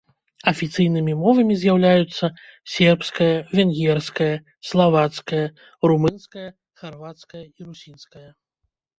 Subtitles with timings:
[0.51, 2.25] Афіцыйнымі мовамі з'яўляюцца
[2.75, 3.27] сербская,
[3.59, 4.29] венгерская,
[4.69, 5.43] славацкая,
[5.91, 6.47] румынская,
[6.83, 8.25] харвацкая і русінская.